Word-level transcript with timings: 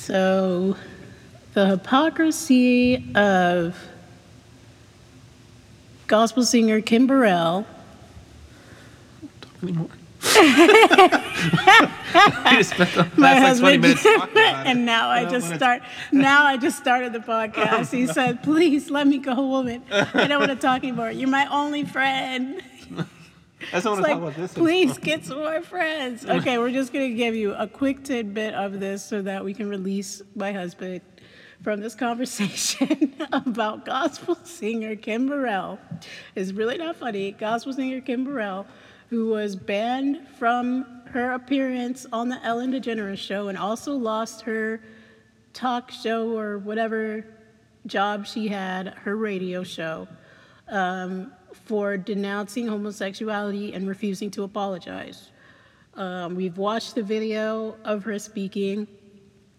So, 0.00 0.76
the 1.52 1.66
hypocrisy 1.66 3.04
of 3.14 3.76
gospel 6.06 6.42
singer 6.42 6.80
Kim 6.80 7.06
Burrell. 7.06 7.66
My 9.62 9.76
Last 12.56 12.78
like 12.78 12.94
20 13.14 13.40
husband, 13.40 13.82
minutes 13.82 14.02
talking 14.02 14.22
about 14.32 14.66
it. 14.66 14.70
and 14.70 14.86
now 14.86 15.10
I 15.10 15.26
just 15.26 15.54
start. 15.54 15.82
Now 16.12 16.44
I 16.44 16.56
just 16.56 16.78
started 16.78 17.12
the 17.12 17.18
podcast. 17.18 17.92
He 17.92 18.06
said, 18.06 18.42
"Please 18.42 18.90
let 18.90 19.06
me 19.06 19.18
go, 19.18 19.34
woman. 19.34 19.82
I 19.90 20.26
don't 20.26 20.40
want 20.40 20.50
to 20.50 20.56
talk 20.56 20.82
anymore. 20.82 21.10
You're 21.10 21.28
my 21.28 21.46
only 21.50 21.84
friend." 21.84 22.62
That's 23.72 23.84
what 23.84 24.00
like, 24.00 24.16
about 24.16 24.34
this. 24.34 24.54
please 24.54 24.98
get 24.98 25.24
some 25.24 25.38
more 25.38 25.62
friends. 25.62 26.24
Okay, 26.24 26.58
we're 26.58 26.72
just 26.72 26.92
gonna 26.92 27.10
give 27.10 27.34
you 27.34 27.54
a 27.54 27.66
quick 27.66 28.04
tidbit 28.04 28.54
of 28.54 28.80
this 28.80 29.04
so 29.04 29.22
that 29.22 29.44
we 29.44 29.54
can 29.54 29.68
release 29.68 30.22
my 30.34 30.52
husband 30.52 31.00
from 31.62 31.80
this 31.80 31.94
conversation 31.94 33.14
about 33.32 33.84
gospel 33.84 34.34
singer 34.44 34.96
Kim 34.96 35.26
Burrell. 35.26 35.78
It's 36.34 36.52
really 36.52 36.78
not 36.78 36.96
funny. 36.96 37.32
Gospel 37.32 37.72
singer 37.72 38.00
Kim 38.00 38.24
Burrell, 38.24 38.66
who 39.08 39.28
was 39.28 39.56
banned 39.56 40.26
from 40.38 41.02
her 41.06 41.32
appearance 41.32 42.06
on 42.12 42.28
the 42.28 42.44
Ellen 42.44 42.72
DeGeneres 42.72 43.18
show 43.18 43.48
and 43.48 43.58
also 43.58 43.92
lost 43.92 44.42
her 44.42 44.80
talk 45.52 45.90
show 45.90 46.36
or 46.36 46.58
whatever 46.58 47.26
job 47.86 48.26
she 48.26 48.48
had, 48.48 48.88
her 48.88 49.16
radio 49.16 49.62
show, 49.62 50.06
um, 50.68 51.32
for 51.52 51.96
denouncing 51.96 52.66
homosexuality 52.66 53.72
and 53.72 53.88
refusing 53.88 54.30
to 54.32 54.42
apologize. 54.42 55.30
Um, 55.94 56.36
we've 56.36 56.56
watched 56.56 56.94
the 56.94 57.02
video 57.02 57.76
of 57.84 58.04
her 58.04 58.18
speaking. 58.18 58.86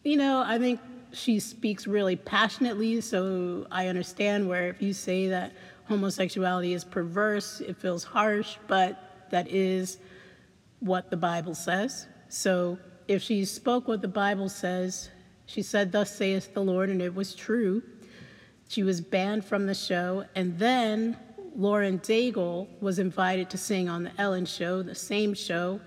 You 0.04 0.18
know, 0.18 0.44
I 0.46 0.58
think 0.58 0.80
she 1.14 1.40
speaks 1.40 1.88
really 1.88 2.16
passionately, 2.16 3.02
so 3.02 3.68
I 3.72 3.88
understand 3.88 4.48
where 4.48 4.70
if 4.70 4.82
you 4.82 4.94
say 4.94 5.28
that 5.28 5.54
homosexuality 5.88 6.74
is 6.74 6.84
perverse, 6.84 7.60
it 7.62 7.78
feels 7.78 8.04
harsh, 8.04 8.58
but 8.68 9.28
that 9.30 9.48
is 9.50 9.98
what 10.80 11.10
the 11.10 11.18
Bible 11.18 11.54
says. 11.54 12.08
So 12.30 12.78
if 13.08 13.22
she 13.22 13.46
spoke 13.46 13.88
what 13.88 14.02
the 14.02 14.08
Bible 14.08 14.50
says, 14.50 15.10
she 15.46 15.62
said, 15.62 15.92
Thus 15.92 16.16
saith 16.16 16.54
the 16.54 16.64
Lord, 16.64 16.90
and 16.90 17.02
it 17.02 17.14
was 17.14 17.36
true. 17.36 17.84
She 18.70 18.84
was 18.84 19.02
banned 19.02 19.44
from 19.44 19.66
the 19.66 19.74
show, 19.74 20.26
and 20.34 20.58
then 20.58 21.18
Lauren 21.56 22.00
Daigle 22.00 22.68
was 22.80 23.00
invited 23.00 23.50
to 23.50 23.58
sing 23.58 23.90
on 23.90 24.04
the 24.04 24.12
Ellen 24.18 24.46
Show, 24.46 24.82
the 24.82 24.96
same 24.96 25.34
show 25.34 25.80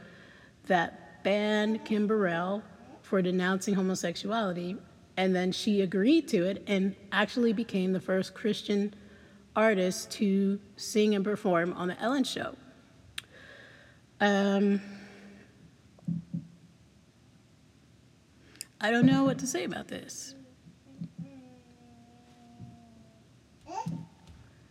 that 0.67 1.23
banned 1.25 1.85
Kim 1.85 2.07
Burrell 2.07 2.63
for 3.03 3.23
denouncing 3.23 3.75
homosexuality. 3.75 4.77
And 5.17 5.35
then 5.35 5.53
she 5.53 5.81
agreed 5.81 6.29
to 6.29 6.45
it 6.45 6.63
and 6.67 6.95
actually 7.13 7.53
became 7.53 7.93
the 7.93 8.01
first 8.01 8.35
Christian 8.35 8.95
artist 9.57 10.11
to 10.13 10.59
sing 10.77 11.15
and 11.15 11.25
perform 11.25 11.73
on 11.75 11.89
the 11.89 12.01
Ellen 12.01 12.25
Show. 12.25 12.57
Um, 14.21 14.81
I 18.81 18.91
don't 18.91 19.07
know 19.07 19.25
what 19.25 19.39
to 19.39 19.47
say 19.47 19.65
about 19.65 19.89
this. 19.89 20.35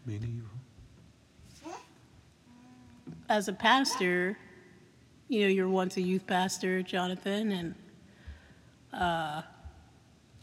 Me 0.06 0.20
neither. 0.20 0.44
As 3.30 3.48
a 3.48 3.54
pastor, 3.54 4.38
you 5.28 5.42
know, 5.42 5.48
you're 5.48 5.70
once 5.70 5.98
a 5.98 6.02
youth 6.02 6.28
pastor, 6.28 6.82
Jonathan, 6.82 7.52
and 7.52 7.76
uh, 8.94 9.42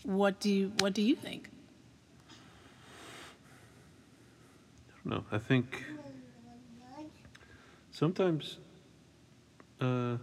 what 0.03 0.41
do 0.41 0.51
you 0.51 0.73
what 0.79 0.93
do 0.95 1.03
you 1.03 1.15
think? 1.15 1.51
I 4.89 5.09
don't 5.09 5.17
know. 5.17 5.25
I 5.31 5.39
think 5.39 5.85
sometimes 7.91 8.59
uh, 9.81 10.17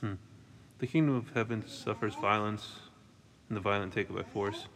hmm, 0.00 0.14
the 0.78 0.86
kingdom 0.86 1.16
of 1.16 1.30
heaven 1.34 1.64
suffers 1.68 2.14
violence, 2.14 2.80
and 3.48 3.56
the 3.56 3.60
violent 3.60 3.92
take 3.92 4.10
it 4.10 4.16
by 4.16 4.22
force. 4.22 4.66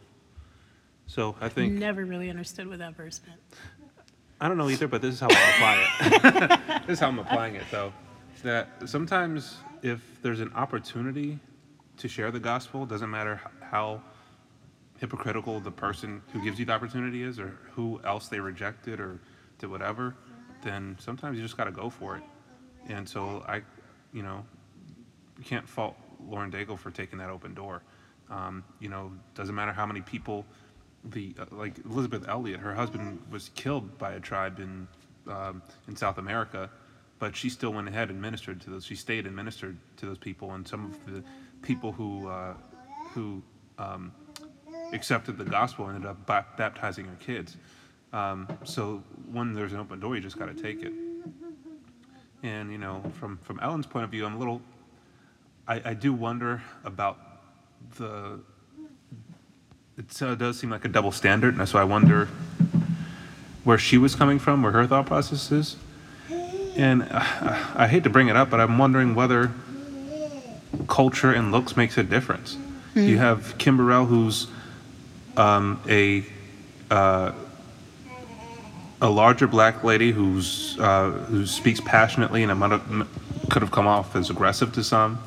So 1.07 1.35
I 1.39 1.47
think 1.49 1.73
Never 1.73 2.05
really 2.05 2.29
understood 2.29 2.67
what 2.67 2.79
that 2.79 2.95
verse 2.95 3.21
meant. 3.25 3.39
I 4.39 4.47
don't 4.47 4.57
know 4.57 4.69
either, 4.69 4.87
but 4.87 5.01
this 5.01 5.15
is 5.15 5.19
how 5.19 5.27
I 5.29 5.49
apply 5.55 6.59
it. 6.59 6.81
this 6.87 6.93
is 6.95 6.99
how 6.99 7.07
I'm 7.07 7.19
applying 7.19 7.55
it, 7.55 7.63
though. 7.71 7.91
That 8.43 8.69
sometimes 8.85 9.57
if 9.81 10.01
there's 10.21 10.41
an 10.41 10.51
opportunity 10.53 11.39
to 11.97 12.07
share 12.07 12.29
the 12.29 12.39
gospel, 12.39 12.85
doesn't 12.85 13.09
matter 13.09 13.41
how 13.61 14.01
hypocritical 14.99 15.59
the 15.59 15.71
person 15.71 16.21
who 16.33 16.43
gives 16.43 16.59
you 16.59 16.65
the 16.65 16.71
opportunity 16.71 17.23
is, 17.23 17.39
or 17.39 17.57
who 17.71 17.99
else 18.03 18.27
they 18.27 18.39
rejected, 18.39 18.99
or 18.99 19.19
did 19.57 19.71
whatever, 19.71 20.15
then 20.63 20.95
sometimes 20.99 21.37
you 21.37 21.43
just 21.43 21.57
got 21.57 21.65
to 21.65 21.71
go 21.71 21.89
for 21.89 22.17
it. 22.17 22.23
And 22.87 23.09
so 23.09 23.43
I, 23.47 23.61
you 24.13 24.21
know, 24.21 24.45
you 25.37 25.43
can't 25.43 25.67
fault 25.67 25.95
Lauren 26.27 26.51
Daigle 26.51 26.77
for 26.77 26.91
taking 26.91 27.17
that 27.19 27.29
open 27.29 27.53
door. 27.53 27.81
Um, 28.29 28.63
you 28.79 28.89
know, 28.89 29.11
doesn't 29.35 29.55
matter 29.55 29.71
how 29.71 29.85
many 29.85 30.01
people, 30.01 30.45
the 31.11 31.35
uh, 31.39 31.45
like 31.51 31.73
Elisabeth 31.85 32.27
Elliot, 32.27 32.59
her 32.59 32.73
husband 32.73 33.19
was 33.29 33.51
killed 33.55 33.97
by 33.97 34.13
a 34.13 34.19
tribe 34.19 34.59
in 34.59 34.87
um, 35.27 35.61
in 35.87 35.95
South 35.95 36.17
America, 36.17 36.69
but 37.19 37.35
she 37.35 37.49
still 37.49 37.71
went 37.71 37.87
ahead 37.87 38.09
and 38.09 38.21
ministered 38.21 38.61
to 38.61 38.69
those. 38.69 38.85
She 38.85 38.95
stayed 38.95 39.25
and 39.25 39.35
ministered 39.35 39.77
to 39.97 40.05
those 40.05 40.17
people, 40.17 40.51
and 40.53 40.67
some 40.67 40.85
of 40.85 41.13
the 41.13 41.23
people 41.61 41.91
who 41.91 42.27
uh, 42.27 42.53
who 43.13 43.41
um, 43.77 44.11
accepted 44.93 45.37
the 45.37 45.45
gospel 45.45 45.89
ended 45.89 46.05
up 46.05 46.25
ba- 46.25 46.45
baptizing 46.57 47.05
her 47.05 47.15
kids. 47.19 47.57
Um, 48.13 48.47
so 48.63 49.03
when 49.31 49.53
there's 49.53 49.73
an 49.73 49.79
open 49.79 49.99
door, 49.99 50.15
you 50.15 50.21
just 50.21 50.39
got 50.39 50.45
to 50.45 50.61
take 50.61 50.81
it. 50.81 50.93
And 52.43 52.71
you 52.71 52.77
know, 52.77 53.03
from 53.19 53.37
from 53.43 53.59
Ellen's 53.59 53.87
point 53.87 54.05
of 54.05 54.11
view, 54.11 54.25
I'm 54.25 54.35
a 54.35 54.39
little. 54.39 54.61
I, 55.67 55.81
I 55.85 55.93
do 55.93 56.13
wonder 56.13 56.61
about 56.83 57.19
the. 57.97 58.39
It 59.97 60.21
uh, 60.21 60.35
does 60.35 60.59
seem 60.59 60.69
like 60.69 60.85
a 60.85 60.89
double 60.89 61.11
standard, 61.11 61.57
and 61.57 61.67
so 61.67 61.79
I 61.79 61.83
wonder 61.83 62.27
where 63.63 63.79
she 63.79 63.97
was 63.97 64.13
coming 64.13 64.37
from, 64.37 64.61
where 64.61 64.71
her 64.71 64.85
thought 64.85 65.07
process 65.07 65.51
is. 65.51 65.75
And 66.75 67.01
uh, 67.09 67.19
I 67.75 67.87
hate 67.87 68.03
to 68.03 68.09
bring 68.11 68.27
it 68.27 68.35
up, 68.35 68.51
but 68.51 68.59
I'm 68.59 68.77
wondering 68.77 69.15
whether 69.15 69.51
culture 70.87 71.31
and 71.31 71.51
looks 71.51 71.75
makes 71.75 71.97
a 71.97 72.03
difference. 72.03 72.57
You 72.93 73.17
have 73.17 73.57
Kim 73.57 73.77
Burrell, 73.77 74.05
who's 74.05 74.47
um, 75.35 75.81
a 75.87 76.25
uh, 76.91 77.31
a 79.01 79.09
larger 79.09 79.47
black 79.47 79.83
lady 79.83 80.11
who's 80.11 80.77
uh, 80.79 81.09
who 81.11 81.47
speaks 81.47 81.79
passionately, 81.79 82.43
and 82.43 82.51
it 82.51 82.55
might 82.55 82.71
have, 82.71 83.07
could 83.49 83.63
have 83.63 83.71
come 83.71 83.87
off 83.87 84.15
as 84.15 84.29
aggressive 84.29 84.73
to 84.73 84.83
some. 84.83 85.19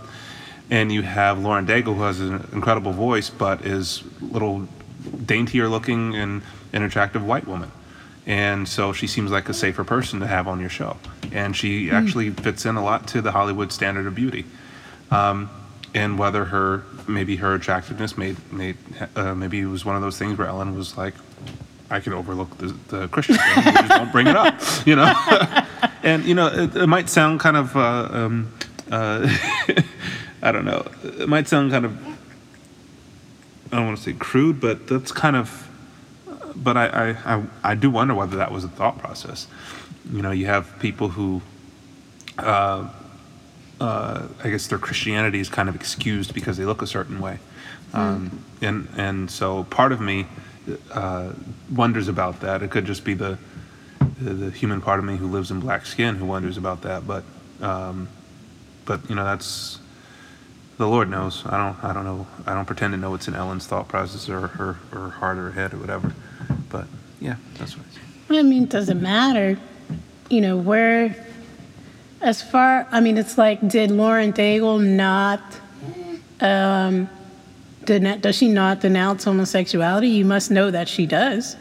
And 0.71 0.93
you 0.93 1.03
have 1.03 1.41
Lauren 1.41 1.67
Daigle, 1.67 1.97
who 1.97 2.03
has 2.03 2.21
an 2.21 2.49
incredible 2.53 2.93
voice, 2.93 3.29
but 3.29 3.67
is 3.67 4.05
a 4.21 4.25
little 4.25 4.69
daintier 5.27 5.69
looking 5.69 6.15
and 6.15 6.43
an 6.73 6.83
attractive 6.83 7.25
white 7.25 7.47
woman. 7.47 7.73
And 8.27 8.69
so 8.69 8.93
she 8.93 9.07
seems 9.07 9.31
like 9.31 9.49
a 9.49 9.55
safer 9.55 9.83
person 9.83 10.21
to 10.21 10.27
have 10.27 10.47
on 10.47 10.61
your 10.61 10.69
show. 10.69 10.97
And 11.33 11.57
she 11.57 11.91
actually 11.91 12.31
fits 12.31 12.65
in 12.67 12.77
a 12.77 12.85
lot 12.85 13.09
to 13.09 13.21
the 13.21 13.33
Hollywood 13.33 13.73
standard 13.73 14.07
of 14.07 14.15
beauty. 14.15 14.45
Um, 15.11 15.51
and 15.95 16.19
whether 16.19 16.45
her 16.45 16.85
maybe 17.09 17.37
her 17.37 17.55
attractiveness 17.55 18.17
made 18.17 18.37
made 18.53 18.77
uh, 19.17 19.35
maybe 19.35 19.61
it 19.61 19.67
was 19.67 19.85
one 19.85 19.97
of 19.97 20.03
those 20.03 20.19
things 20.19 20.39
where 20.39 20.47
Ellen 20.47 20.77
was 20.77 20.97
like, 20.97 21.15
I 21.91 21.99
could 22.01 22.13
overlook 22.13 22.57
the, 22.59 22.69
the 22.89 23.09
Christian 23.09 23.37
thing, 23.37 23.65
just 23.65 23.89
don't 23.89 24.13
bring 24.13 24.29
it 24.29 24.37
up, 24.37 24.61
you 24.87 24.95
know. 24.95 25.13
and 26.03 26.25
you 26.25 26.35
know, 26.35 26.47
it, 26.47 26.77
it 26.77 26.87
might 26.87 27.09
sound 27.09 27.41
kind 27.41 27.57
of 27.57 27.77
uh, 27.77 28.09
um, 28.13 28.53
uh, 28.91 29.29
I 30.43 30.53
don't 30.53 30.65
know. 30.65 30.87
It 31.05 31.29
might 31.29 31.49
sound 31.49 31.71
kind 31.71 31.85
of 31.85 31.99
I 33.73 33.77
don't 33.77 33.87
want 33.87 33.99
to 33.99 34.03
say 34.03 34.13
crude, 34.13 34.61
but 34.61 34.89
that's 34.89 35.13
kind 35.13 35.37
of. 35.37 35.69
But 36.57 36.77
I, 36.77 36.87
I, 36.87 37.37
I, 37.37 37.43
I 37.63 37.75
do 37.75 37.91
wonder 37.91 38.15
whether 38.15 38.37
that 38.39 38.51
was 38.51 38.65
a 38.65 38.69
thought 38.69 38.99
process. 38.99 39.47
You 40.13 40.21
know, 40.21 40.33
you 40.33 40.47
have 40.47 40.79
people 40.81 41.09
who, 41.09 41.41
uh, 42.37 42.89
uh, 43.81 44.27
I 44.43 44.51
guess 44.51 44.67
their 44.67 44.79
Christianity 44.79 45.39
is 45.39 45.49
kind 45.49 45.69
of 45.69 45.77
excused 45.77 46.35
because 46.35 46.57
they 46.57 46.65
look 46.65 46.83
a 46.83 46.87
certain 46.87 47.21
way, 47.21 47.39
um, 47.93 48.45
and 48.61 48.89
and 48.97 49.31
so 49.31 49.65
part 49.65 49.93
of 49.93 50.01
me 50.01 50.27
uh, 50.91 51.33
wonders 51.73 52.09
about 52.09 52.41
that. 52.41 52.63
It 52.63 52.71
could 52.71 52.87
just 52.87 53.05
be 53.05 53.15
the, 53.15 53.39
the 54.21 54.35
the 54.35 54.51
human 54.51 54.81
part 54.81 54.99
of 54.99 55.05
me 55.05 55.17
who 55.17 55.29
lives 55.29 55.53
in 55.53 55.61
black 55.61 55.87
skin 55.87 56.17
who 56.17 56.27
wonders 56.27 56.57
about 56.57 56.83
that. 56.83 57.07
But 57.07 57.23
um, 57.61 58.09
but 58.85 59.09
you 59.09 59.15
know 59.15 59.25
that's 59.25 59.79
the 60.81 60.89
Lord 60.89 61.11
knows. 61.11 61.45
I 61.45 61.59
don't. 61.59 61.85
I 61.85 61.93
don't 61.93 62.05
know. 62.05 62.27
I 62.47 62.55
don't 62.55 62.65
pretend 62.65 62.95
to 62.95 62.97
know 62.97 63.11
what's 63.11 63.29
in 63.29 63.35
Ellen's 63.35 63.67
thought 63.67 63.87
process 63.87 64.31
or 64.31 64.47
her 64.49 64.79
or 64.91 64.99
her 64.99 65.11
heart 65.11 65.37
or 65.37 65.51
head 65.53 65.75
or 65.75 65.77
whatever. 65.77 66.15
But 66.71 66.87
yeah, 67.21 67.37
that's 67.59 67.77
what. 67.77 67.87
I 68.31 68.43
mean, 68.43 68.65
does 68.65 68.89
it 68.89 68.95
matter? 68.95 69.59
You 70.31 70.41
know, 70.41 70.57
where, 70.57 71.15
as 72.23 72.41
far, 72.41 72.89
I 72.91 73.01
mean, 73.01 73.19
it's 73.19 73.37
like, 73.37 73.69
did 73.69 73.91
Lauren 73.91 74.33
Daigle 74.33 74.83
not 74.83 75.43
um, 76.41 77.11
does 77.85 78.37
she 78.37 78.49
not 78.49 78.81
denounce 78.81 79.25
homosexuality? 79.25 80.09
You 80.09 80.25
must 80.25 80.51
know 80.51 80.71
that 80.71 80.89
she 80.89 81.05
does. 81.05 81.57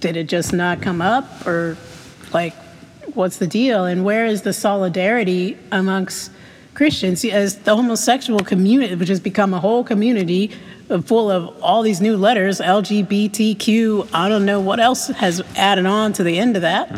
Did 0.00 0.16
it 0.16 0.24
just 0.24 0.52
not 0.52 0.82
come 0.82 1.00
up, 1.00 1.46
or 1.46 1.76
like, 2.32 2.54
what's 3.14 3.36
the 3.36 3.46
deal? 3.46 3.84
And 3.84 4.04
where 4.04 4.26
is 4.26 4.42
the 4.42 4.52
solidarity 4.52 5.56
amongst 5.70 6.32
Christians 6.80 7.22
as 7.26 7.56
the 7.56 7.76
homosexual 7.76 8.40
community, 8.40 8.94
which 8.94 9.10
has 9.10 9.20
become 9.20 9.52
a 9.52 9.60
whole 9.60 9.84
community 9.84 10.50
full 11.04 11.30
of 11.30 11.62
all 11.62 11.82
these 11.82 12.00
new 12.00 12.16
letters, 12.16 12.58
LGBTQ, 12.58 14.08
I 14.14 14.30
don't 14.30 14.46
know 14.46 14.60
what 14.60 14.80
else 14.80 15.08
has 15.08 15.42
added 15.56 15.84
on 15.84 16.14
to 16.14 16.24
the 16.24 16.38
end 16.38 16.56
of 16.56 16.62
that. 16.62 16.90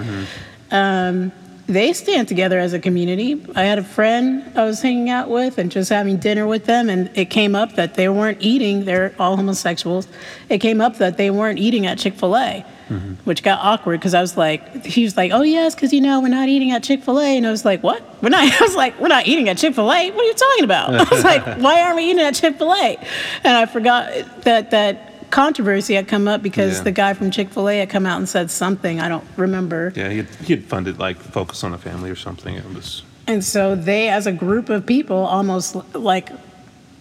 Um, 0.70 1.32
they 1.66 1.92
stand 1.94 2.28
together 2.28 2.60
as 2.60 2.74
a 2.74 2.78
community. 2.78 3.44
I 3.56 3.64
had 3.64 3.80
a 3.80 3.82
friend 3.82 4.56
I 4.56 4.62
was 4.66 4.80
hanging 4.80 5.10
out 5.10 5.28
with 5.28 5.58
and 5.58 5.68
just 5.68 5.90
having 5.90 6.16
dinner 6.16 6.46
with 6.46 6.64
them, 6.66 6.88
and 6.88 7.10
it 7.14 7.24
came 7.30 7.56
up 7.56 7.74
that 7.74 7.94
they 7.94 8.08
weren't 8.08 8.38
eating, 8.40 8.84
they're 8.84 9.12
all 9.18 9.36
homosexuals. 9.36 10.06
It 10.48 10.58
came 10.58 10.80
up 10.80 10.98
that 10.98 11.16
they 11.16 11.30
weren't 11.30 11.58
eating 11.58 11.86
at 11.86 11.98
Chick 11.98 12.14
fil 12.14 12.36
A, 12.36 12.64
Mm-hmm. 12.92 13.14
which 13.24 13.42
got 13.42 13.58
awkward 13.60 14.00
because 14.00 14.14
I 14.14 14.20
was 14.20 14.36
like, 14.36 14.84
he 14.84 15.04
was 15.04 15.16
like, 15.16 15.32
oh, 15.32 15.42
yes, 15.42 15.74
because 15.74 15.92
you 15.92 16.00
know, 16.00 16.20
we're 16.20 16.28
not 16.28 16.48
eating 16.48 16.70
at 16.72 16.82
Chick 16.82 17.02
fil 17.02 17.20
A. 17.20 17.36
And 17.36 17.46
I 17.46 17.50
was 17.50 17.64
like, 17.64 17.82
what? 17.82 18.02
We're 18.22 18.28
not, 18.28 18.44
I 18.60 18.64
was 18.64 18.74
like, 18.76 18.98
we're 19.00 19.08
not 19.08 19.26
eating 19.26 19.48
at 19.48 19.58
Chick 19.58 19.74
fil 19.74 19.92
A? 19.92 20.10
What 20.10 20.20
are 20.20 20.26
you 20.26 20.34
talking 20.34 20.64
about? 20.64 20.94
I 21.12 21.14
was 21.14 21.24
like, 21.24 21.44
why 21.58 21.80
aren't 21.82 21.96
we 21.96 22.04
eating 22.04 22.20
at 22.20 22.34
Chick 22.34 22.56
fil 22.58 22.72
A? 22.72 22.98
And 23.44 23.56
I 23.56 23.66
forgot 23.66 24.12
that, 24.42 24.70
that, 24.70 25.08
controversy 25.32 25.94
had 25.94 26.06
come 26.06 26.28
up 26.28 26.42
because 26.42 26.76
Yeah. 26.76 26.82
the 26.84 26.92
guy 26.92 27.14
from 27.14 27.30
Chick-fil-A 27.30 27.78
had 27.78 27.88
come 27.88 28.04
out 28.04 28.18
and 28.18 28.28
said 28.28 28.50
something 28.50 29.00
I 29.00 29.08
don't 29.08 29.24
remember. 29.38 29.90
Yeah, 29.96 30.10
he 30.10 30.18
had, 30.18 30.26
he 30.44 30.52
had 30.52 30.64
funded 30.64 30.98
like 30.98 31.16
Focus 31.16 31.64
on 31.64 31.70
the 31.72 31.78
Family 31.78 32.10
or 32.10 32.16
something. 32.16 32.54
It 32.54 32.66
was 32.74 33.02
And 33.26 33.42
so 33.42 33.74
they, 33.74 34.10
as 34.10 34.26
a 34.26 34.32
group 34.32 34.68
of 34.68 34.84
people, 34.84 35.16
almost 35.16 35.74
like, 35.94 36.28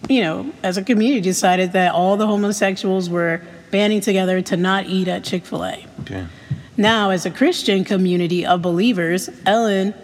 you 0.08 0.22
know, 0.22 0.50
as 0.62 0.78
a 0.78 0.82
community, 0.82 1.20
decided 1.20 1.72
that 1.72 1.92
all 1.92 2.16
the 2.16 2.26
homosexuals 2.26 3.10
were 3.10 3.42
banding 3.72 4.00
together 4.00 4.40
to 4.42 4.56
not 4.56 4.86
eat 4.86 5.08
at 5.08 5.24
Chick 5.24 5.44
fil 5.44 5.64
A. 5.64 5.84
okay. 6.02 6.26
Now, 6.76 7.10
as 7.10 7.26
a 7.26 7.30
Christian 7.30 7.84
community 7.84 8.46
of 8.46 8.62
believers, 8.62 9.28
Ellen 9.44 9.94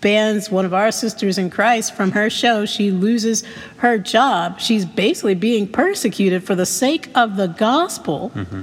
bans 0.00 0.50
one 0.50 0.64
of 0.64 0.72
our 0.72 0.92
sisters 0.92 1.38
in 1.38 1.50
Christ 1.50 1.94
from 1.94 2.12
her 2.12 2.30
show. 2.30 2.64
She 2.64 2.90
loses 2.90 3.42
her 3.78 3.98
job. 3.98 4.60
She's 4.60 4.84
basically 4.84 5.34
being 5.34 5.66
persecuted 5.66 6.44
for 6.44 6.54
the 6.54 6.64
sake 6.64 7.10
of 7.14 7.36
the 7.36 7.48
gospel. 7.48 8.30
Mm-hmm. 8.34 8.62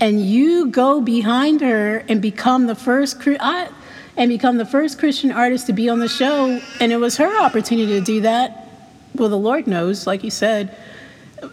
And 0.00 0.24
you 0.24 0.68
go 0.68 1.00
behind 1.00 1.60
her 1.60 1.98
and 2.08 2.22
become 2.22 2.66
the 2.66 2.74
first 2.74 3.16
I, 3.26 3.68
and 4.16 4.28
become 4.28 4.56
the 4.56 4.66
first 4.66 4.98
Christian 4.98 5.32
artist 5.32 5.66
to 5.66 5.72
be 5.72 5.88
on 5.88 5.98
the 5.98 6.08
show. 6.08 6.60
And 6.80 6.92
it 6.92 6.98
was 6.98 7.16
her 7.16 7.42
opportunity 7.42 7.92
to 7.98 8.00
do 8.00 8.20
that. 8.22 8.70
Well, 9.14 9.28
the 9.28 9.38
Lord 9.38 9.66
knows, 9.66 10.06
like 10.06 10.22
you 10.22 10.30
said. 10.30 10.76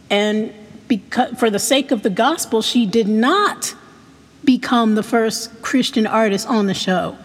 And 0.09 0.53
because, 0.87 1.37
for 1.39 1.49
the 1.49 1.59
sake 1.59 1.91
of 1.91 2.03
the 2.03 2.09
gospel, 2.09 2.61
she 2.61 2.85
did 2.85 3.07
not 3.07 3.75
become 4.43 4.95
the 4.95 5.03
first 5.03 5.61
Christian 5.61 6.05
artist 6.05 6.47
on 6.47 6.67
the 6.67 6.73
show. 6.73 7.17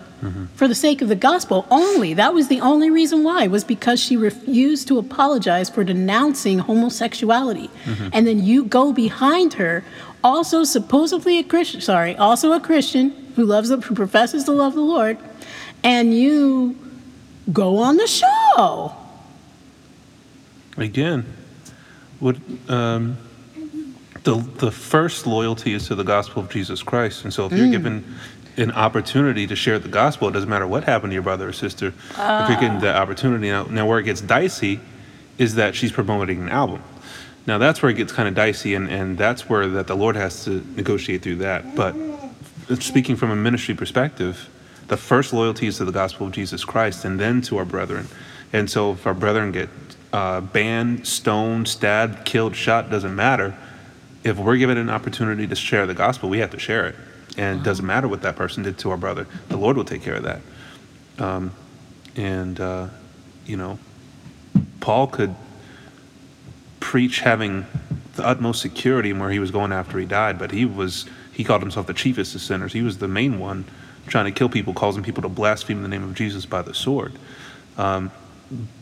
For 0.56 0.66
the 0.66 0.74
sake 0.74 1.00
of 1.00 1.08
the 1.08 1.14
gospel 1.14 1.64
only. 1.70 2.12
That 2.12 2.34
was 2.34 2.48
the 2.48 2.60
only 2.60 2.90
reason 2.90 3.22
why, 3.22 3.46
was 3.46 3.62
because 3.62 4.00
she 4.00 4.16
refused 4.16 4.88
to 4.88 4.98
apologize 4.98 5.70
for 5.70 5.84
denouncing 5.84 6.58
homosexuality. 6.58 7.70
And 8.12 8.26
then 8.26 8.42
you 8.42 8.64
go 8.64 8.92
behind 8.92 9.54
her, 9.54 9.84
also 10.24 10.64
supposedly 10.64 11.38
a 11.38 11.44
Christian, 11.44 11.80
sorry, 11.80 12.16
also 12.16 12.50
a 12.52 12.58
Christian 12.58 13.10
who 13.36 13.44
loves 13.44 13.68
the, 13.68 13.76
who 13.76 13.94
professes 13.94 14.42
to 14.44 14.52
love 14.52 14.74
the 14.74 14.80
Lord, 14.80 15.18
and 15.84 16.12
you 16.12 16.76
go 17.52 17.78
on 17.78 17.96
the 17.96 18.08
show. 18.08 18.92
Again, 20.76 21.26
what 22.18 22.36
um, 22.68 23.16
the 24.28 24.36
the 24.58 24.70
first 24.70 25.26
loyalty 25.26 25.72
is 25.72 25.86
to 25.86 25.94
the 25.94 26.04
gospel 26.04 26.42
of 26.42 26.50
Jesus 26.50 26.82
Christ, 26.82 27.24
and 27.24 27.32
so 27.32 27.46
if 27.46 27.52
you're 27.52 27.70
given 27.70 28.04
an 28.58 28.72
opportunity 28.72 29.46
to 29.46 29.56
share 29.56 29.78
the 29.78 29.88
gospel, 29.88 30.28
it 30.28 30.32
doesn't 30.32 30.50
matter 30.50 30.66
what 30.66 30.84
happened 30.84 31.12
to 31.12 31.14
your 31.14 31.22
brother 31.22 31.48
or 31.48 31.52
sister. 31.52 31.94
if 32.42 32.50
you're 32.50 32.60
getting 32.60 32.80
the 32.80 32.94
opportunity, 32.94 33.48
now, 33.48 33.62
now 33.64 33.86
where 33.86 34.00
it 34.00 34.02
gets 34.02 34.20
dicey 34.20 34.80
is 35.38 35.54
that 35.54 35.74
she's 35.74 35.92
promoting 35.92 36.42
an 36.42 36.48
album. 36.50 36.82
Now 37.46 37.56
that's 37.56 37.80
where 37.80 37.90
it 37.90 37.94
gets 37.94 38.12
kind 38.12 38.28
of 38.28 38.34
dicey, 38.34 38.74
and, 38.74 38.90
and 38.90 39.16
that's 39.16 39.48
where 39.48 39.66
that 39.68 39.86
the 39.86 39.96
Lord 39.96 40.16
has 40.16 40.44
to 40.44 40.62
negotiate 40.76 41.22
through 41.22 41.36
that. 41.36 41.74
But 41.74 41.94
speaking 42.80 43.16
from 43.16 43.30
a 43.30 43.36
ministry 43.36 43.74
perspective, 43.74 44.50
the 44.88 44.98
first 44.98 45.32
loyalty 45.32 45.68
is 45.68 45.78
to 45.78 45.86
the 45.86 45.92
gospel 45.92 46.26
of 46.26 46.32
Jesus 46.32 46.66
Christ, 46.66 47.06
and 47.06 47.18
then 47.18 47.40
to 47.42 47.56
our 47.56 47.64
brethren. 47.64 48.08
And 48.52 48.68
so, 48.68 48.92
if 48.92 49.06
our 49.06 49.14
brethren 49.14 49.52
get 49.52 49.70
uh, 50.12 50.42
banned, 50.42 51.06
stoned, 51.06 51.68
stabbed, 51.68 52.26
killed, 52.26 52.56
shot, 52.56 52.90
doesn't 52.90 53.14
matter. 53.14 53.56
If 54.24 54.38
we're 54.38 54.56
given 54.56 54.76
an 54.78 54.90
opportunity 54.90 55.46
to 55.46 55.54
share 55.54 55.86
the 55.86 55.94
gospel, 55.94 56.28
we 56.28 56.38
have 56.38 56.50
to 56.50 56.58
share 56.58 56.86
it, 56.86 56.96
and 57.36 57.60
it 57.60 57.62
doesn't 57.62 57.86
matter 57.86 58.08
what 58.08 58.22
that 58.22 58.36
person 58.36 58.62
did 58.62 58.78
to 58.78 58.90
our 58.90 58.96
brother. 58.96 59.26
The 59.48 59.56
Lord 59.56 59.76
will 59.76 59.84
take 59.84 60.02
care 60.02 60.16
of 60.16 60.24
that. 60.24 60.40
Um, 61.18 61.52
and 62.16 62.60
uh, 62.60 62.88
you 63.46 63.56
know, 63.56 63.78
Paul 64.80 65.06
could 65.06 65.34
preach 66.80 67.20
having 67.20 67.66
the 68.14 68.26
utmost 68.26 68.60
security 68.60 69.10
in 69.10 69.18
where 69.18 69.30
he 69.30 69.38
was 69.38 69.50
going 69.50 69.72
after 69.72 69.98
he 69.98 70.06
died, 70.06 70.38
but 70.38 70.50
he 70.50 70.64
was 70.64 71.06
he 71.32 71.44
called 71.44 71.62
himself 71.62 71.86
the 71.86 71.94
chiefest 71.94 72.34
of 72.34 72.40
sinners. 72.40 72.72
He 72.72 72.82
was 72.82 72.98
the 72.98 73.08
main 73.08 73.38
one 73.38 73.64
trying 74.08 74.24
to 74.24 74.32
kill 74.32 74.48
people, 74.48 74.74
causing 74.74 75.02
people 75.02 75.22
to 75.22 75.28
blaspheme 75.28 75.82
the 75.82 75.88
name 75.88 76.02
of 76.02 76.14
Jesus 76.14 76.46
by 76.46 76.62
the 76.62 76.74
sword. 76.74 77.12
Um, 77.76 78.10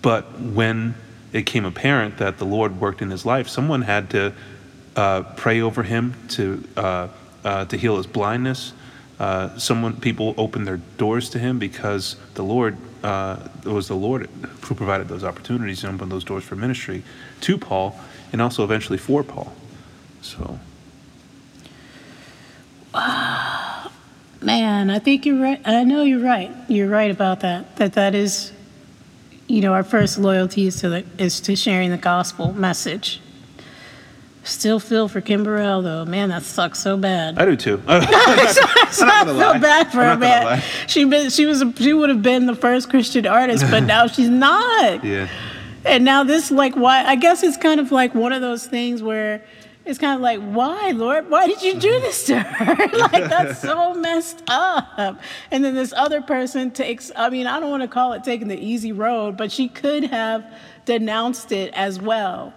but 0.00 0.38
when 0.40 0.94
it 1.32 1.44
came 1.44 1.64
apparent 1.64 2.18
that 2.18 2.38
the 2.38 2.44
Lord 2.46 2.80
worked 2.80 3.02
in 3.02 3.10
his 3.10 3.26
life, 3.26 3.48
someone 3.48 3.82
had 3.82 4.08
to 4.10 4.32
uh, 4.96 5.22
pray 5.36 5.60
over 5.60 5.82
him 5.82 6.14
to 6.30 6.64
uh, 6.76 7.08
uh, 7.44 7.64
to 7.66 7.76
heal 7.76 7.96
his 7.96 8.06
blindness. 8.06 8.72
Uh, 9.18 9.56
someone, 9.56 9.98
people 9.98 10.34
opened 10.36 10.66
their 10.66 10.80
doors 10.98 11.30
to 11.30 11.38
him 11.38 11.58
because 11.58 12.16
the 12.34 12.42
Lord 12.42 12.76
uh, 13.02 13.48
it 13.64 13.68
was 13.68 13.88
the 13.88 13.94
Lord 13.94 14.28
who 14.62 14.74
provided 14.74 15.08
those 15.08 15.22
opportunities 15.22 15.84
and 15.84 15.94
opened 15.94 16.10
those 16.10 16.24
doors 16.24 16.44
for 16.44 16.56
ministry 16.56 17.04
to 17.42 17.56
Paul, 17.56 17.98
and 18.32 18.42
also 18.42 18.64
eventually 18.64 18.98
for 18.98 19.22
Paul. 19.22 19.52
So 20.22 20.58
Man, 24.42 24.90
I 24.90 24.98
think 24.98 25.26
you're 25.26 25.40
right. 25.40 25.60
I 25.64 25.84
know 25.84 26.02
you're 26.02 26.20
right. 26.20 26.50
You're 26.68 26.88
right 26.88 27.10
about 27.10 27.40
that. 27.40 27.76
That 27.76 27.94
that 27.94 28.14
is, 28.14 28.52
you 29.48 29.60
know, 29.60 29.72
our 29.72 29.82
first 29.82 30.18
loyalty 30.18 30.66
is 30.66 30.80
to 30.80 30.88
the 30.88 31.04
is 31.18 31.40
to 31.42 31.56
sharing 31.56 31.90
the 31.90 31.96
gospel 31.96 32.52
message. 32.52 33.20
Still 34.46 34.78
feel 34.78 35.08
for 35.08 35.20
Kim 35.20 35.42
Burrell 35.42 35.82
though. 35.82 36.04
Man, 36.04 36.28
that 36.28 36.44
sucks 36.44 36.78
so 36.78 36.96
bad. 36.96 37.36
I 37.38 37.44
do 37.44 37.56
too. 37.56 37.82
I 37.88 38.00
feel 39.24 39.34
bad 39.60 39.90
for 39.90 39.98
her, 39.98 40.16
not 40.16 40.20
man. 40.20 40.62
She 40.86 41.04
been 41.04 41.30
she 41.30 41.46
was 41.46 41.62
a, 41.62 41.72
she 41.76 41.92
would 41.92 42.10
have 42.10 42.22
been 42.22 42.46
the 42.46 42.54
first 42.54 42.88
Christian 42.88 43.26
artist, 43.26 43.64
but 43.70 43.82
now 43.84 44.06
she's 44.06 44.28
not. 44.28 45.04
yeah, 45.04 45.28
And 45.84 46.04
now 46.04 46.22
this 46.22 46.52
like 46.52 46.76
why 46.76 47.04
I 47.04 47.16
guess 47.16 47.42
it's 47.42 47.56
kind 47.56 47.80
of 47.80 47.90
like 47.90 48.14
one 48.14 48.32
of 48.32 48.40
those 48.40 48.66
things 48.66 49.02
where 49.02 49.44
it's 49.84 49.98
kind 49.98 50.14
of 50.14 50.20
like 50.20 50.40
why 50.40 50.90
Lord 50.92 51.28
why 51.28 51.46
did 51.46 51.62
you 51.62 51.74
do 51.74 52.00
this 52.00 52.26
to 52.26 52.38
her 52.38 52.98
like 52.98 53.28
that's 53.30 53.60
so 53.60 53.94
messed 53.94 54.42
up 54.48 55.20
and 55.50 55.64
then 55.64 55.74
this 55.74 55.92
other 55.92 56.20
person 56.22 56.70
takes 56.70 57.10
I 57.14 57.30
mean 57.30 57.46
I 57.46 57.60
don't 57.60 57.70
want 57.70 57.82
to 57.82 57.88
call 57.88 58.12
it 58.12 58.24
taking 58.24 58.48
the 58.48 58.58
easy 58.58 58.90
road 58.92 59.36
but 59.36 59.52
she 59.52 59.68
could 59.68 60.04
have 60.04 60.44
denounced 60.86 61.52
it 61.52 61.72
as 61.74 62.00
well 62.00 62.52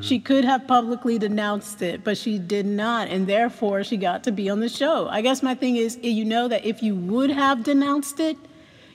she 0.00 0.18
could 0.18 0.44
have 0.44 0.66
publicly 0.66 1.18
denounced 1.18 1.80
it 1.82 2.04
but 2.04 2.16
she 2.16 2.38
did 2.38 2.66
not 2.66 3.08
and 3.08 3.26
therefore 3.26 3.82
she 3.82 3.96
got 3.96 4.22
to 4.24 4.32
be 4.32 4.50
on 4.50 4.60
the 4.60 4.68
show. 4.68 5.08
I 5.08 5.22
guess 5.22 5.42
my 5.42 5.54
thing 5.54 5.76
is 5.76 5.98
you 6.02 6.24
know 6.24 6.48
that 6.48 6.64
if 6.64 6.82
you 6.82 6.94
would 6.94 7.30
have 7.30 7.64
denounced 7.64 8.20
it 8.20 8.36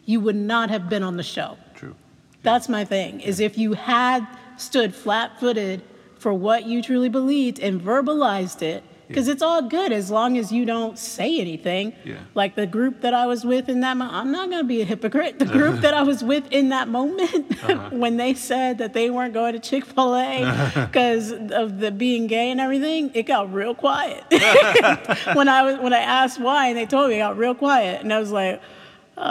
you 0.05 0.19
would 0.19 0.35
not 0.35 0.69
have 0.69 0.89
been 0.89 1.03
on 1.03 1.17
the 1.17 1.23
show. 1.23 1.57
True. 1.75 1.95
that's 2.43 2.69
my 2.69 2.85
thing, 2.85 3.21
is 3.21 3.39
if 3.39 3.57
you 3.57 3.73
had 3.73 4.27
stood 4.57 4.93
flat 4.93 5.39
footed 5.39 5.81
for 6.19 6.33
what 6.33 6.65
you 6.65 6.81
truly 6.81 7.09
believed 7.09 7.59
and 7.59 7.81
verbalized 7.81 8.61
it, 8.61 8.83
because 9.07 9.27
it's 9.27 9.41
all 9.41 9.61
good 9.61 9.91
as 9.91 10.09
long 10.09 10.37
as 10.37 10.51
you 10.51 10.65
don't 10.65 10.97
say 10.97 11.39
anything. 11.39 11.93
Yeah. 12.03 12.19
Like 12.33 12.55
the 12.55 12.65
group 12.65 13.01
that 13.01 13.13
I 13.13 13.25
was 13.25 13.45
with 13.45 13.69
in 13.69 13.81
that 13.81 13.97
moment, 13.97 14.15
I'm 14.15 14.31
not 14.31 14.49
going 14.49 14.63
to 14.63 14.67
be 14.67 14.81
a 14.81 14.85
hypocrite. 14.85 15.39
The 15.39 15.45
group 15.45 15.81
that 15.81 15.93
I 15.93 16.03
was 16.03 16.23
with 16.23 16.51
in 16.51 16.69
that 16.69 16.87
moment, 16.87 17.61
when 17.91 18.17
they 18.17 18.33
said 18.33 18.77
that 18.79 18.93
they 18.93 19.09
weren't 19.09 19.33
going 19.33 19.53
to 19.53 19.59
Chick 19.59 19.85
fil 19.85 20.15
A 20.15 20.85
because 20.87 21.31
of 21.51 21.79
the 21.79 21.91
being 21.91 22.27
gay 22.27 22.51
and 22.51 22.59
everything, 22.59 23.11
it 23.13 23.23
got 23.23 23.53
real 23.53 23.75
quiet. 23.75 24.23
when, 25.33 25.47
I 25.49 25.63
was, 25.63 25.79
when 25.79 25.93
I 25.93 25.99
asked 25.99 26.39
why, 26.39 26.67
and 26.67 26.77
they 26.77 26.85
told 26.85 27.09
me, 27.09 27.15
it 27.15 27.19
got 27.19 27.37
real 27.37 27.55
quiet. 27.55 28.01
And 28.01 28.13
I 28.13 28.19
was 28.19 28.31
like, 28.31 28.61
uh, 29.17 29.21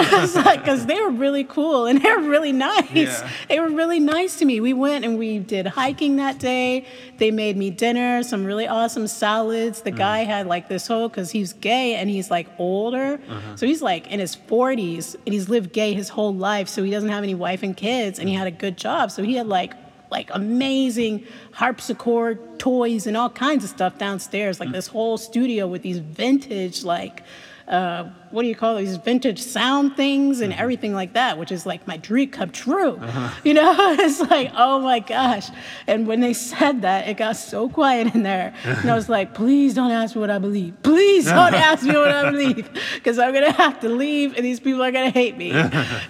Lord. 0.34 0.58
because 0.58 0.86
they 0.86 1.00
were 1.00 1.10
really 1.10 1.44
cool 1.44 1.86
and 1.86 2.02
they 2.02 2.10
were 2.12 2.22
really 2.22 2.52
nice. 2.52 2.90
Yeah. 2.92 3.30
They 3.48 3.60
were 3.60 3.70
really 3.70 4.00
nice 4.00 4.38
to 4.38 4.44
me. 4.44 4.60
We 4.60 4.72
went 4.72 5.04
and 5.04 5.18
we 5.18 5.38
did 5.38 5.66
hiking 5.66 6.16
that 6.16 6.38
day. 6.38 6.86
They 7.18 7.30
made 7.30 7.56
me 7.56 7.70
dinner, 7.70 8.22
some 8.22 8.44
really 8.44 8.66
awesome 8.66 9.06
salads. 9.06 9.82
The 9.82 9.92
mm. 9.92 9.98
guy 9.98 10.18
had 10.20 10.46
like 10.46 10.68
this 10.68 10.86
whole 10.86 11.08
because 11.08 11.30
he's 11.30 11.52
gay 11.52 11.94
and 11.94 12.08
he's 12.08 12.30
like 12.30 12.48
older, 12.58 13.20
uh-huh. 13.28 13.56
so 13.56 13.66
he's 13.66 13.82
like 13.82 14.06
in 14.08 14.20
his 14.20 14.36
40s 14.36 15.16
and 15.26 15.34
he's 15.34 15.48
lived 15.48 15.72
gay 15.72 15.94
his 15.94 16.08
whole 16.08 16.34
life. 16.34 16.68
So 16.68 16.82
he 16.82 16.90
doesn't 16.90 17.08
have 17.10 17.22
any 17.22 17.34
wife 17.34 17.62
and 17.62 17.76
kids, 17.76 18.18
and 18.18 18.28
he 18.28 18.34
mm. 18.34 18.38
had 18.38 18.46
a 18.46 18.52
good 18.52 18.76
job. 18.76 19.10
So 19.10 19.22
he 19.22 19.34
had 19.34 19.46
like 19.46 19.74
like 20.10 20.28
amazing 20.32 21.24
harpsichord 21.52 22.58
toys 22.58 23.06
and 23.06 23.16
all 23.16 23.30
kinds 23.30 23.64
of 23.64 23.70
stuff 23.70 23.96
downstairs, 23.98 24.60
like 24.60 24.70
mm. 24.70 24.72
this 24.72 24.88
whole 24.88 25.16
studio 25.16 25.66
with 25.66 25.82
these 25.82 25.98
vintage 25.98 26.84
like 26.84 27.22
uh, 27.70 28.10
what 28.30 28.42
do 28.42 28.48
you 28.48 28.56
call 28.56 28.76
these 28.76 28.96
vintage 28.96 29.40
sound 29.40 29.96
things 29.96 30.40
and 30.40 30.52
everything 30.52 30.92
like 30.92 31.12
that, 31.12 31.38
which 31.38 31.52
is 31.52 31.64
like 31.64 31.86
my 31.86 31.96
dream 31.96 32.28
come 32.30 32.50
true. 32.50 33.00
You 33.44 33.54
know, 33.54 33.74
it's 33.98 34.20
like, 34.20 34.50
oh 34.56 34.80
my 34.80 34.98
gosh. 34.98 35.48
And 35.86 36.06
when 36.06 36.20
they 36.20 36.34
said 36.34 36.82
that, 36.82 37.08
it 37.08 37.16
got 37.16 37.36
so 37.36 37.68
quiet 37.68 38.14
in 38.14 38.22
there. 38.22 38.52
And 38.64 38.90
I 38.90 38.94
was 38.94 39.08
like, 39.16 39.34
please 39.34 39.72
don't 39.74 39.92
ask 39.92 40.14
me 40.14 40.20
what 40.20 40.30
I 40.30 40.38
believe. 40.38 40.74
Please 40.82 41.26
don't 41.26 41.54
ask 41.54 41.84
me 41.84 41.94
what 41.94 42.10
I 42.10 42.30
believe, 42.30 42.68
because 42.94 43.18
I'm 43.18 43.32
going 43.32 43.44
to 43.44 43.52
have 43.52 43.80
to 43.80 43.88
leave 43.88 44.34
and 44.36 44.44
these 44.44 44.60
people 44.60 44.82
are 44.82 44.90
going 44.92 45.10
to 45.10 45.18
hate 45.18 45.36
me. 45.36 45.48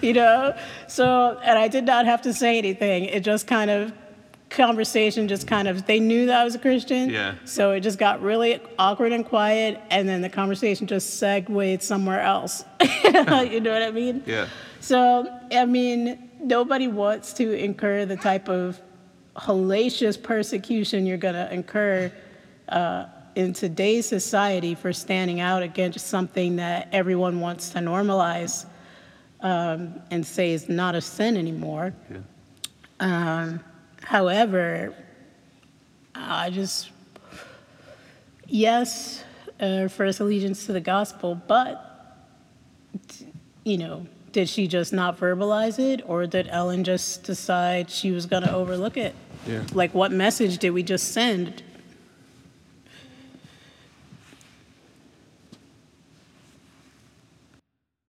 You 0.01 0.13
know? 0.13 0.55
So, 0.87 1.39
and 1.43 1.57
I 1.57 1.67
did 1.67 1.85
not 1.85 2.05
have 2.05 2.23
to 2.23 2.33
say 2.33 2.57
anything. 2.57 3.05
It 3.05 3.23
just 3.23 3.45
kind 3.47 3.69
of, 3.69 3.93
conversation 4.51 5.27
just 5.27 5.47
kind 5.47 5.67
of, 5.67 5.85
they 5.87 5.99
knew 5.99 6.27
that 6.27 6.39
I 6.39 6.43
was 6.43 6.55
a 6.55 6.59
Christian. 6.59 7.09
Yeah. 7.09 7.35
So 7.45 7.71
it 7.71 7.81
just 7.81 7.97
got 7.97 8.21
really 8.21 8.59
awkward 8.77 9.11
and 9.11 9.25
quiet, 9.25 9.81
and 9.89 10.07
then 10.07 10.21
the 10.21 10.29
conversation 10.29 10.87
just 10.87 11.17
segued 11.17 11.81
somewhere 11.81 12.21
else. 12.21 12.63
you 13.03 13.11
know 13.59 13.71
what 13.71 13.81
I 13.81 13.91
mean? 13.91 14.23
Yeah. 14.25 14.47
So, 14.79 15.27
I 15.51 15.65
mean, 15.65 16.29
nobody 16.39 16.87
wants 16.87 17.33
to 17.33 17.53
incur 17.53 18.05
the 18.05 18.17
type 18.17 18.49
of 18.49 18.79
hellacious 19.35 20.21
persecution 20.21 21.05
you're 21.05 21.17
going 21.17 21.35
to 21.35 21.51
incur 21.53 22.11
uh, 22.69 23.05
in 23.35 23.53
today's 23.53 24.07
society 24.07 24.75
for 24.75 24.91
standing 24.91 25.39
out 25.39 25.63
against 25.63 26.07
something 26.07 26.57
that 26.57 26.89
everyone 26.91 27.39
wants 27.39 27.69
to 27.69 27.79
normalize 27.79 28.65
um, 29.41 30.01
and 30.11 30.25
say 30.25 30.51
is 30.51 30.67
not 30.69 30.95
a 30.95 31.01
sin 31.01 31.37
anymore. 31.37 31.93
Yeah. 32.09 32.17
Um, 32.99 33.59
however, 34.03 34.95
I 36.13 36.49
just, 36.49 36.89
yes, 38.47 39.23
uh, 39.59 39.87
first 39.87 40.19
allegiance 40.19 40.65
to 40.65 40.73
the 40.73 40.81
gospel, 40.81 41.39
but, 41.47 42.17
you 43.63 43.77
know, 43.77 44.05
did 44.31 44.47
she 44.47 44.67
just 44.67 44.93
not 44.93 45.19
verbalize 45.19 45.77
it, 45.79 46.01
or 46.07 46.25
did 46.25 46.47
Ellen 46.47 46.83
just 46.83 47.23
decide 47.23 47.89
she 47.89 48.11
was 48.11 48.25
going 48.25 48.43
to 48.43 48.53
overlook 48.53 48.97
it? 48.97 49.13
Yeah. 49.47 49.63
Like, 49.73 49.93
what 49.93 50.11
message 50.11 50.57
did 50.57 50.71
we 50.71 50.83
just 50.83 51.11
send 51.11 51.63